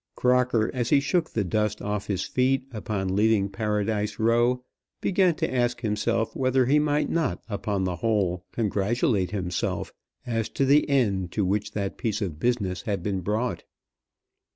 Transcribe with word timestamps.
Crocker, 0.15 0.71
as 0.73 0.89
he 0.89 0.99
shook 0.99 1.29
the 1.29 1.43
dust 1.43 1.79
off 1.79 2.07
his 2.07 2.23
feet 2.23 2.65
upon 2.71 3.15
leaving 3.15 3.49
Paradise 3.49 4.17
Row, 4.17 4.63
began 4.99 5.35
to 5.35 5.53
ask 5.53 5.81
himself 5.81 6.35
whether 6.35 6.65
he 6.65 6.79
might 6.79 7.07
not 7.07 7.43
upon 7.47 7.83
the 7.83 7.97
whole 7.97 8.43
congratulate 8.51 9.29
himself 9.29 9.93
as 10.25 10.49
to 10.49 10.65
the 10.65 10.89
end 10.89 11.31
to 11.33 11.45
which 11.45 11.73
that 11.73 11.99
piece 11.99 12.19
of 12.19 12.39
business 12.39 12.81
had 12.81 13.03
been 13.03 13.19
brought. 13.21 13.63